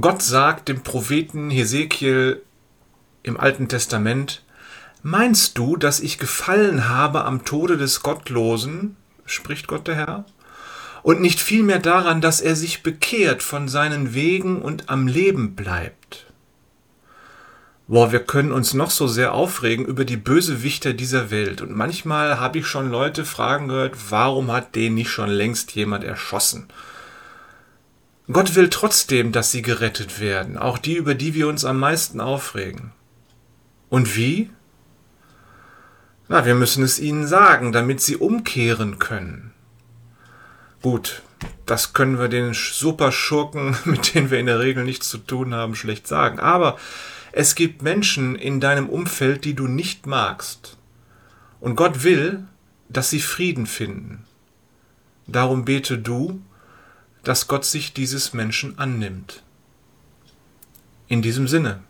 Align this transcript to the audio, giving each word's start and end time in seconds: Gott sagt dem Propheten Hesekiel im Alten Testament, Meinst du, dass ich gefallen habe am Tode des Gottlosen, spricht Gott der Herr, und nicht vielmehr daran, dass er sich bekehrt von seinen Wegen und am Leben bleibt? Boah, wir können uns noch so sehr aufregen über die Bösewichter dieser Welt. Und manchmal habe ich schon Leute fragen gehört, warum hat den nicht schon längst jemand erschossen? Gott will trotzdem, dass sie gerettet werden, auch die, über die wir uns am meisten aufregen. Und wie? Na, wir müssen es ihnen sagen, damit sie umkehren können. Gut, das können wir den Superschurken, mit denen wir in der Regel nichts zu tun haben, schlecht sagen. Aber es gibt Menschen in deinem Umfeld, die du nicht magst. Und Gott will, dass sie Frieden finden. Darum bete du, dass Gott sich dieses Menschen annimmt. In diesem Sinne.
Gott 0.00 0.22
sagt 0.22 0.68
dem 0.68 0.82
Propheten 0.82 1.50
Hesekiel 1.50 2.42
im 3.22 3.38
Alten 3.38 3.68
Testament, 3.68 4.42
Meinst 5.08 5.56
du, 5.56 5.76
dass 5.76 6.00
ich 6.00 6.18
gefallen 6.18 6.88
habe 6.88 7.24
am 7.24 7.44
Tode 7.44 7.76
des 7.76 8.02
Gottlosen, 8.02 8.96
spricht 9.24 9.68
Gott 9.68 9.86
der 9.86 9.94
Herr, 9.94 10.24
und 11.04 11.20
nicht 11.20 11.38
vielmehr 11.38 11.78
daran, 11.78 12.20
dass 12.20 12.40
er 12.40 12.56
sich 12.56 12.82
bekehrt 12.82 13.44
von 13.44 13.68
seinen 13.68 14.14
Wegen 14.14 14.60
und 14.60 14.90
am 14.90 15.06
Leben 15.06 15.54
bleibt? 15.54 16.26
Boah, 17.86 18.10
wir 18.10 18.18
können 18.18 18.50
uns 18.50 18.74
noch 18.74 18.90
so 18.90 19.06
sehr 19.06 19.32
aufregen 19.32 19.86
über 19.86 20.04
die 20.04 20.16
Bösewichter 20.16 20.92
dieser 20.92 21.30
Welt. 21.30 21.62
Und 21.62 21.70
manchmal 21.70 22.40
habe 22.40 22.58
ich 22.58 22.66
schon 22.66 22.90
Leute 22.90 23.24
fragen 23.24 23.68
gehört, 23.68 23.94
warum 24.10 24.50
hat 24.50 24.74
den 24.74 24.94
nicht 24.94 25.10
schon 25.10 25.30
längst 25.30 25.76
jemand 25.76 26.02
erschossen? 26.02 26.66
Gott 28.32 28.56
will 28.56 28.70
trotzdem, 28.70 29.30
dass 29.30 29.52
sie 29.52 29.62
gerettet 29.62 30.20
werden, 30.20 30.58
auch 30.58 30.78
die, 30.78 30.96
über 30.96 31.14
die 31.14 31.34
wir 31.34 31.46
uns 31.48 31.64
am 31.64 31.78
meisten 31.78 32.20
aufregen. 32.20 32.92
Und 33.88 34.16
wie? 34.16 34.50
Na, 36.28 36.44
wir 36.44 36.56
müssen 36.56 36.82
es 36.82 36.98
ihnen 36.98 37.26
sagen, 37.26 37.70
damit 37.70 38.00
sie 38.00 38.16
umkehren 38.16 38.98
können. 38.98 39.52
Gut, 40.82 41.22
das 41.66 41.92
können 41.92 42.18
wir 42.18 42.28
den 42.28 42.52
Superschurken, 42.52 43.76
mit 43.84 44.14
denen 44.14 44.30
wir 44.30 44.40
in 44.40 44.46
der 44.46 44.58
Regel 44.58 44.82
nichts 44.82 45.08
zu 45.08 45.18
tun 45.18 45.54
haben, 45.54 45.76
schlecht 45.76 46.08
sagen. 46.08 46.40
Aber 46.40 46.78
es 47.30 47.54
gibt 47.54 47.82
Menschen 47.82 48.34
in 48.34 48.60
deinem 48.60 48.88
Umfeld, 48.88 49.44
die 49.44 49.54
du 49.54 49.68
nicht 49.68 50.06
magst. 50.06 50.76
Und 51.60 51.76
Gott 51.76 52.02
will, 52.02 52.44
dass 52.88 53.10
sie 53.10 53.20
Frieden 53.20 53.66
finden. 53.66 54.24
Darum 55.26 55.64
bete 55.64 55.98
du, 55.98 56.40
dass 57.26 57.48
Gott 57.48 57.64
sich 57.64 57.92
dieses 57.92 58.34
Menschen 58.34 58.78
annimmt. 58.78 59.42
In 61.08 61.22
diesem 61.22 61.48
Sinne. 61.48 61.82